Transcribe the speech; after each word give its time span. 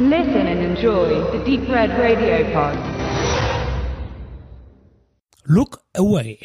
Listen 0.00 0.46
and 0.46 0.62
enjoy 0.62 1.08
the 1.32 1.44
Deep 1.44 1.68
Red 1.68 1.90
Radio 1.98 2.44
Pod. 2.52 2.78
Look 5.44 5.80
Away 5.92 6.38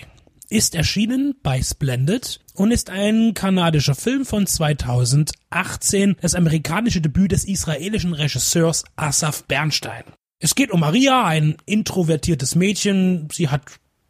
ist 0.50 0.74
erschienen 0.74 1.36
bei 1.44 1.62
Splendid 1.62 2.40
und 2.56 2.72
ist 2.72 2.90
ein 2.90 3.36
kanadischer 3.36 3.94
Film 3.94 4.26
von 4.26 4.48
2018, 4.48 6.16
das 6.20 6.34
amerikanische 6.34 7.00
Debüt 7.00 7.32
des 7.32 7.46
israelischen 7.46 8.14
Regisseurs 8.14 8.86
Asaf 8.96 9.44
Bernstein. 9.44 10.06
Es 10.40 10.56
geht 10.56 10.72
um 10.72 10.80
Maria, 10.80 11.24
ein 11.24 11.58
introvertiertes 11.68 12.56
Mädchen. 12.56 13.28
Sie 13.32 13.50
hat 13.50 13.62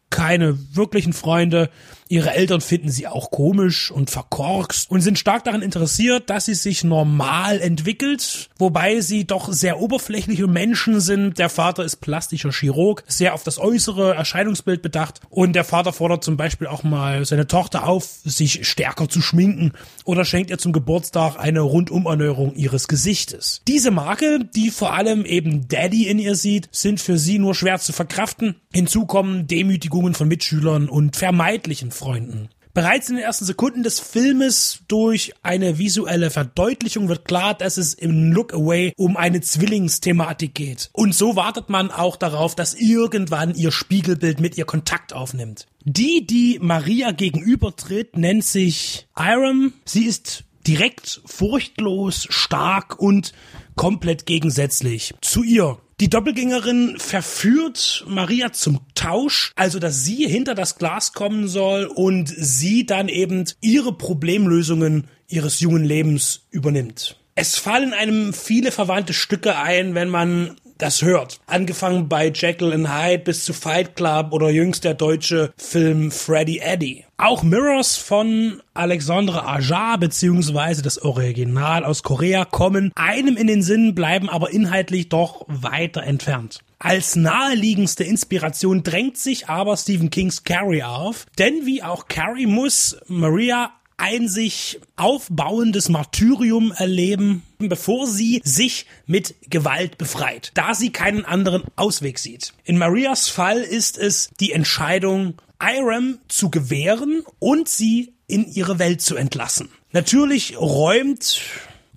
keine 0.09 0.57
wirklichen 0.73 1.11
Freunde. 1.11 1.69
Ihre 2.13 2.35
Eltern 2.35 2.61
finden 2.61 2.91
sie 2.91 3.07
auch 3.07 3.31
komisch 3.31 3.89
und 3.89 4.11
verkorkst 4.11 4.91
und 4.91 5.01
sind 5.01 5.17
stark 5.17 5.45
daran 5.45 5.63
interessiert, 5.63 6.29
dass 6.29 6.45
sie 6.45 6.53
sich 6.53 6.83
normal 6.83 7.59
entwickelt, 7.59 8.51
wobei 8.59 9.01
sie 9.01 9.25
doch 9.25 9.51
sehr 9.51 9.79
oberflächliche 9.79 10.45
Menschen 10.45 10.99
sind. 10.99 11.39
Der 11.39 11.49
Vater 11.49 11.83
ist 11.83 12.01
plastischer 12.01 12.51
Chirurg, 12.51 13.03
sehr 13.07 13.33
auf 13.33 13.41
das 13.41 13.57
äußere 13.57 14.13
Erscheinungsbild 14.13 14.83
bedacht 14.83 15.21
und 15.31 15.53
der 15.53 15.63
Vater 15.63 15.91
fordert 15.91 16.23
zum 16.23 16.37
Beispiel 16.37 16.67
auch 16.67 16.83
mal 16.83 17.25
seine 17.25 17.47
Tochter 17.47 17.87
auf, 17.87 18.05
sich 18.23 18.67
stärker 18.67 19.09
zu 19.09 19.19
schminken 19.19 19.71
oder 20.05 20.23
schenkt 20.23 20.51
ihr 20.51 20.59
zum 20.59 20.71
Geburtstag 20.71 21.39
eine 21.39 21.61
Rundumerneuerung 21.61 22.53
ihres 22.53 22.87
Gesichtes. 22.87 23.61
Diese 23.67 23.89
Marke, 23.89 24.47
die 24.55 24.69
vor 24.69 24.93
allem 24.93 25.25
eben 25.25 25.67
Daddy 25.67 26.07
in 26.07 26.19
ihr 26.19 26.35
sieht, 26.35 26.69
sind 26.71 27.01
für 27.01 27.17
sie 27.17 27.39
nur 27.39 27.55
schwer 27.55 27.79
zu 27.79 27.91
verkraften. 27.91 28.57
Hinzu 28.71 29.07
kommen 29.07 29.47
Demütigungen 29.47 30.13
von 30.13 30.27
Mitschülern 30.27 30.89
und 30.89 31.15
vermeidlichen 31.15 31.89
Freunden. 32.03 32.49
Bereits 32.73 33.07
in 33.07 33.15
den 33.15 33.23
ersten 33.23 33.45
Sekunden 33.45 33.83
des 33.83 34.01
Filmes 34.01 34.79
durch 34.87 35.31
eine 35.41 35.77
visuelle 35.77 36.31
Verdeutlichung 36.31 37.07
wird 37.07 37.23
klar, 37.23 37.53
dass 37.53 37.77
es 37.77 37.93
im 37.93 38.33
Look 38.33 38.53
Away 38.53 38.93
um 38.97 39.15
eine 39.15 39.39
Zwillingsthematik 39.39 40.53
geht. 40.53 40.89
Und 40.91 41.15
so 41.15 41.37
wartet 41.37 41.69
man 41.69 41.91
auch 41.91 42.17
darauf, 42.17 42.55
dass 42.55 42.73
irgendwann 42.73 43.53
ihr 43.53 43.71
Spiegelbild 43.71 44.41
mit 44.41 44.57
ihr 44.57 44.65
Kontakt 44.65 45.13
aufnimmt. 45.13 45.67
Die, 45.85 46.25
die 46.27 46.59
Maria 46.61 47.11
gegenübertritt, 47.11 48.17
nennt 48.17 48.43
sich 48.43 49.07
Iram. 49.15 49.71
Sie 49.85 50.05
ist 50.05 50.43
direkt 50.67 51.21
furchtlos, 51.25 52.25
stark 52.29 52.99
und 52.99 53.33
komplett 53.75 54.25
gegensätzlich 54.25 55.13
zu 55.21 55.43
ihr. 55.43 55.77
Die 55.99 56.09
Doppelgängerin 56.09 56.95
verführt 56.97 58.03
Maria 58.07 58.51
zum 58.51 58.79
Tausch, 58.95 59.51
also 59.55 59.79
dass 59.79 60.03
sie 60.03 60.27
hinter 60.27 60.55
das 60.55 60.77
Glas 60.77 61.13
kommen 61.13 61.47
soll 61.47 61.85
und 61.85 62.27
sie 62.29 62.85
dann 62.85 63.09
eben 63.09 63.45
ihre 63.61 63.93
Problemlösungen 63.95 65.07
ihres 65.27 65.59
jungen 65.59 65.83
Lebens 65.83 66.47
übernimmt. 66.49 67.19
Es 67.35 67.57
fallen 67.57 67.93
einem 67.93 68.33
viele 68.33 68.71
verwandte 68.71 69.13
Stücke 69.13 69.57
ein, 69.57 69.95
wenn 69.95 70.09
man 70.09 70.55
das 70.83 71.01
hört. 71.01 71.39
Angefangen 71.47 72.09
bei 72.09 72.27
Jekyll 72.27 72.73
and 72.73 72.93
Hyde 72.93 73.23
bis 73.23 73.45
zu 73.45 73.53
Fight 73.53 73.95
Club 73.95 74.33
oder 74.33 74.49
jüngst 74.49 74.83
der 74.83 74.93
deutsche 74.93 75.53
Film 75.55 76.11
Freddy 76.11 76.59
Eddy. 76.59 77.05
Auch 77.15 77.41
Mirrors 77.41 77.95
von 77.95 78.61
Alexandre 78.73 79.47
Aja 79.47 79.95
beziehungsweise 79.95 80.81
das 80.81 81.01
Original 81.01 81.85
aus 81.85 82.03
Korea 82.03 82.43
kommen 82.43 82.91
einem 82.95 83.37
in 83.37 83.47
den 83.47 83.63
Sinn, 83.63 83.95
bleiben 83.95 84.29
aber 84.29 84.51
inhaltlich 84.51 85.07
doch 85.07 85.45
weiter 85.47 86.03
entfernt. 86.03 86.59
Als 86.79 87.15
naheliegendste 87.15 88.03
Inspiration 88.03 88.83
drängt 88.83 89.17
sich 89.17 89.47
aber 89.47 89.77
Stephen 89.77 90.09
Kings 90.09 90.43
Carrie 90.43 90.83
auf, 90.83 91.27
denn 91.39 91.65
wie 91.65 91.81
auch 91.81 92.09
Carrie 92.09 92.45
muss 92.45 92.97
Maria 93.07 93.71
ein 94.03 94.27
sich 94.27 94.81
aufbauendes 94.97 95.87
Martyrium 95.87 96.73
erleben, 96.73 97.41
bevor 97.57 98.05
sie 98.05 98.41
sich 98.43 98.85
mit 99.05 99.33
Gewalt 99.49 99.97
befreit, 99.97 100.51
da 100.55 100.75
sie 100.75 100.91
keinen 100.91 101.23
anderen 101.23 101.63
Ausweg 101.77 102.19
sieht. 102.19 102.53
In 102.65 102.77
Marias 102.77 103.29
Fall 103.29 103.61
ist 103.61 103.97
es 103.97 104.29
die 104.41 104.51
Entscheidung, 104.51 105.41
Iram 105.61 106.19
zu 106.27 106.49
gewähren 106.49 107.23
und 107.39 107.69
sie 107.69 108.11
in 108.27 108.45
ihre 108.45 108.77
Welt 108.77 109.01
zu 109.01 109.15
entlassen. 109.15 109.69
Natürlich 109.93 110.59
räumt 110.59 111.39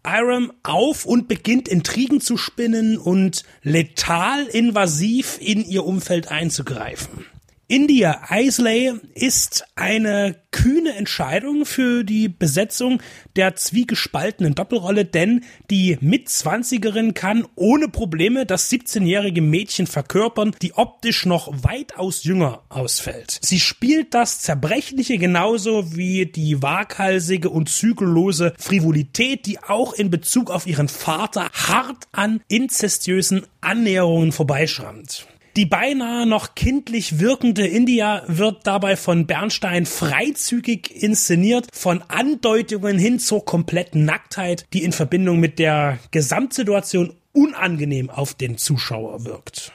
Iram 0.06 0.52
auf 0.62 1.06
und 1.06 1.26
beginnt 1.26 1.66
Intrigen 1.66 2.20
zu 2.20 2.36
spinnen 2.36 2.98
und 2.98 3.42
letal 3.64 4.44
invasiv 4.44 5.38
in 5.40 5.64
ihr 5.64 5.84
Umfeld 5.84 6.30
einzugreifen. 6.30 7.26
India 7.68 8.20
Isley 8.30 8.92
ist 9.14 9.64
eine 9.74 10.36
kühne 10.52 10.94
Entscheidung 10.94 11.66
für 11.66 12.04
die 12.04 12.28
Besetzung 12.28 13.02
der 13.34 13.56
zwiegespaltenen 13.56 14.54
Doppelrolle, 14.54 15.04
denn 15.04 15.42
die 15.68 15.98
Mitzwanzigerin 16.00 17.14
kann 17.14 17.44
ohne 17.56 17.88
Probleme 17.88 18.46
das 18.46 18.70
17-jährige 18.70 19.42
Mädchen 19.42 19.88
verkörpern, 19.88 20.54
die 20.62 20.74
optisch 20.74 21.26
noch 21.26 21.52
weitaus 21.64 22.22
jünger 22.22 22.62
ausfällt. 22.68 23.40
Sie 23.42 23.58
spielt 23.58 24.14
das 24.14 24.38
Zerbrechliche 24.42 25.18
genauso 25.18 25.96
wie 25.96 26.26
die 26.26 26.62
waghalsige 26.62 27.50
und 27.50 27.68
zügellose 27.68 28.54
Frivolität, 28.58 29.44
die 29.44 29.58
auch 29.58 29.92
in 29.92 30.10
Bezug 30.10 30.52
auf 30.52 30.68
ihren 30.68 30.86
Vater 30.88 31.50
hart 31.52 32.06
an 32.12 32.42
inzestiösen 32.46 33.44
Annäherungen 33.60 34.30
vorbeischrammt. 34.30 35.26
Die 35.56 35.64
beinahe 35.64 36.26
noch 36.26 36.54
kindlich 36.54 37.18
wirkende 37.18 37.66
India 37.66 38.22
wird 38.26 38.66
dabei 38.66 38.94
von 38.94 39.26
Bernstein 39.26 39.86
freizügig 39.86 41.02
inszeniert, 41.02 41.68
von 41.72 42.02
Andeutungen 42.08 42.98
hin 42.98 43.18
zur 43.18 43.42
kompletten 43.42 44.04
Nacktheit, 44.04 44.66
die 44.74 44.84
in 44.84 44.92
Verbindung 44.92 45.40
mit 45.40 45.58
der 45.58 45.98
Gesamtsituation 46.10 47.14
unangenehm 47.32 48.10
auf 48.10 48.34
den 48.34 48.58
Zuschauer 48.58 49.24
wirkt. 49.24 49.72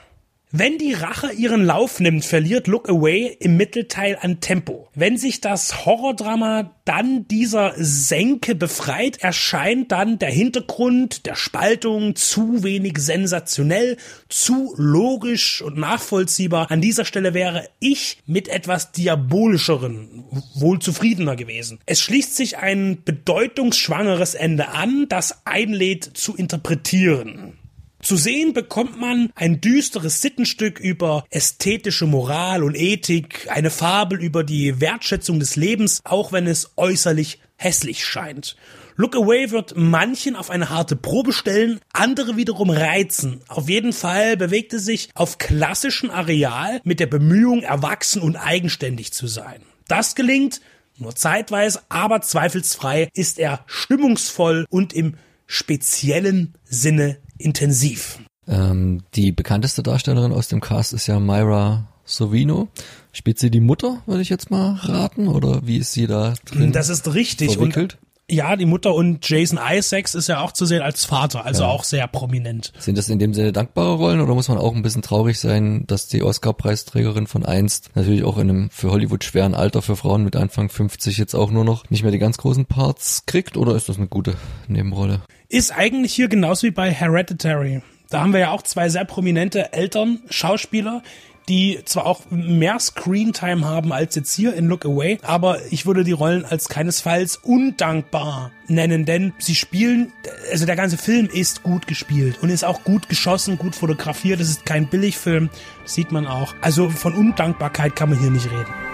Wenn 0.54 0.78
die 0.78 0.92
Rache 0.92 1.32
ihren 1.32 1.64
Lauf 1.64 2.02
nimmt, 2.02 2.26
verliert 2.26 2.68
Look 2.68 2.90
Away 2.90 3.38
im 3.40 3.56
Mittelteil 3.56 4.18
an 4.20 4.42
Tempo. 4.42 4.90
Wenn 4.94 5.18
sich 5.18 5.40
das 5.40 5.86
Horrordrama 5.86 6.76
dann 6.84 7.26
dieser 7.30 7.74
Senke 7.78 8.54
befreit, 8.54 9.24
erscheint 9.24 9.94
dann 9.94 10.20
der 10.20 10.30
Hintergrund 10.30 11.26
der 11.26 11.36
Spaltung 11.36 12.18
zu 12.18 12.64
wenig 12.64 12.98
sensationell, 12.98 13.96
zu 14.28 14.74
logisch 14.76 15.62
und 15.62 15.78
nachvollziehbar. 15.78 16.70
An 16.70 16.82
dieser 16.82 17.06
Stelle 17.06 17.34
wäre 17.34 17.70
ich 17.80 18.18
mit 18.26 18.50
etwas 18.50 18.92
diabolischeren 18.92 20.26
wohl 20.56 20.80
zufriedener 20.80 21.38
gewesen. 21.38 21.80
Es 21.86 22.02
schließt 22.02 22.36
sich 22.36 22.58
ein 22.58 22.98
bedeutungsschwangeres 23.06 24.36
Ende 24.36 24.68
an, 24.68 25.06
das 25.08 25.46
einlädt 25.46 26.04
zu 26.04 26.36
interpretieren. 26.36 27.54
Zu 28.02 28.18
sehen 28.18 28.54
bekommt 28.54 29.00
man 29.00 29.32
ein 29.36 29.62
düsteres 29.62 30.22
Sittenstück 30.22 30.80
über 30.80 31.24
ästhetische 31.30 32.08
Moral 32.08 32.64
und 32.64 32.76
Ethik, 32.76 33.48
eine 33.50 33.70
Fabel 33.70 34.22
über 34.22 34.44
die 34.44 34.82
Wertschätzung 34.82 35.40
des 35.40 35.56
Lebens, 35.56 36.02
auch 36.04 36.32
wenn 36.32 36.48
es 36.48 36.72
äußerlich 36.78 37.40
hässlich 37.58 38.06
scheint. 38.06 38.56
Look 38.96 39.16
Away 39.16 39.52
wird 39.52 39.74
manchen 39.78 40.36
auf 40.36 40.50
eine 40.50 40.70
harte 40.70 40.96
Probe 40.96 41.32
stellen, 41.32 41.80
andere 41.94 42.36
wiederum 42.38 42.70
reizen. 42.70 43.42
Auf 43.48 43.70
jeden 43.70 43.94
Fall 43.94 44.36
bewegt 44.36 44.74
es 44.74 44.86
sich 44.86 45.10
auf 45.14 45.38
klassischem 45.38 46.10
Areal 46.10 46.82
mit 46.84 47.00
der 47.00 47.08
Bemühung, 47.08 47.64
erwachsen 47.64 48.22
und 48.22 48.36
eigenständig 48.36 49.14
zu 49.14 49.28
sein. 49.28 49.62
Das 49.88 50.16
gelingt 50.16 50.62
nur 50.98 51.16
zeitweise, 51.16 51.82
aber 51.90 52.22
zweifelsfrei 52.22 53.10
ist 53.14 53.40
er 53.40 53.64
stimmungsvoll 53.66 54.66
und 54.70 54.94
im 54.94 55.16
speziellen 55.48 56.54
Sinne 56.64 57.18
intensiv. 57.42 58.20
Ähm, 58.48 59.04
die 59.16 59.32
bekannteste 59.32 59.84
Darstellerin 59.84 60.32
aus 60.32 60.48
dem 60.48 60.62
Cast 60.62 60.94
ist 60.94 61.08
ja 61.08 61.20
Myra 61.20 61.88
Sovino. 62.06 62.68
Spielt 63.12 63.40
sie 63.40 63.52
die 63.52 63.60
Mutter, 63.60 64.02
würde 64.06 64.22
ich 64.22 64.30
jetzt 64.30 64.52
mal 64.52 64.76
raten, 64.76 65.28
oder 65.28 65.66
wie 65.66 65.78
ist 65.78 65.94
sie 65.94 66.08
da 66.08 66.34
drin? 66.46 66.72
Das 66.72 66.90
ist 66.90 67.14
richtig. 67.14 67.54
Verwickelt? 67.54 67.96
Und 67.96 68.12
ja, 68.32 68.56
die 68.56 68.66
Mutter 68.66 68.96
und 68.96 69.28
Jason 69.28 69.60
Isaacs 69.62 70.16
ist 70.16 70.28
ja 70.28 70.40
auch 70.40 70.54
zu 70.54 70.66
sehen 70.66 70.82
als 70.82 71.04
Vater, 71.04 71.46
also 71.46 71.64
ja. 71.64 71.70
auch 71.70 71.84
sehr 71.84 72.08
prominent. 72.08 72.72
Sind 72.80 72.98
das 72.98 73.10
in 73.10 73.20
dem 73.20 73.34
Sinne 73.34 73.52
dankbare 73.52 73.96
Rollen 73.96 74.22
oder 74.22 74.34
muss 74.34 74.48
man 74.48 74.58
auch 74.58 74.74
ein 74.74 74.84
bisschen 74.84 75.02
traurig 75.02 75.38
sein, 75.38 75.84
dass 75.88 76.08
die 76.08 76.24
Oscar-Preisträgerin 76.24 77.28
von 77.28 77.46
einst 77.46 77.90
natürlich 77.96 78.24
auch 78.24 78.38
in 78.38 78.50
einem 78.50 78.70
für 78.70 78.90
Hollywood 78.90 79.26
schweren 79.26 79.54
Alter 79.54 79.82
für 79.82 79.98
Frauen 79.98 80.24
mit 80.24 80.38
Anfang 80.38 80.70
50 80.70 81.18
jetzt 81.18 81.36
auch 81.36 81.52
nur 81.52 81.66
noch 81.66 81.90
nicht 81.90 82.04
mehr 82.04 82.12
die 82.14 82.20
ganz 82.20 82.38
großen 82.38 82.66
Parts 82.66 83.26
kriegt 83.26 83.58
oder 83.58 83.76
ist 83.76 83.90
das 83.90 83.98
eine 83.98 84.08
gute 84.08 84.36
Nebenrolle? 84.70 85.22
Ist 85.52 85.78
eigentlich 85.78 86.14
hier 86.14 86.30
genauso 86.30 86.66
wie 86.66 86.72
bei 86.72 86.90
Hereditary. 86.90 87.82
Da 88.10 88.22
haben 88.22 88.32
wir 88.32 88.40
ja 88.40 88.52
auch 88.52 88.62
zwei 88.62 88.88
sehr 88.88 89.04
prominente 89.04 89.74
Eltern, 89.74 90.22
Schauspieler, 90.30 91.04
die 91.50 91.80
zwar 91.84 92.06
auch 92.06 92.22
mehr 92.30 92.80
Screentime 92.80 93.68
haben 93.68 93.92
als 93.92 94.16
jetzt 94.16 94.34
hier 94.34 94.54
in 94.54 94.68
Look 94.68 94.86
Away, 94.86 95.18
aber 95.24 95.58
ich 95.70 95.86
würde 95.86 96.06
die 96.06 96.14
Rollen 96.14 96.46
als 96.46 96.70
keinesfalls 96.70 97.36
undankbar 97.36 98.52
nennen, 98.68 99.04
denn 99.04 99.34
sie 99.40 99.56
spielen, 99.56 100.14
also 100.50 100.66
der 100.66 100.78
ganze 100.78 100.98
Film 100.98 101.28
ist 101.28 101.64
gut 101.64 101.86
gespielt 101.86 102.38
und 102.42 102.50
ist 102.50 102.64
auch 102.64 102.86
gut 102.86 103.10
geschossen, 103.10 103.58
gut 103.58 103.76
fotografiert. 103.76 104.40
Das 104.40 104.48
ist 104.48 104.66
kein 104.66 104.88
Billigfilm, 104.88 105.50
sieht 105.84 106.14
man 106.14 106.28
auch. 106.28 106.56
Also 106.62 106.90
von 106.90 107.14
Undankbarkeit 107.14 107.98
kann 107.98 108.10
man 108.10 108.20
hier 108.20 108.32
nicht 108.32 108.50
reden. 108.50 108.91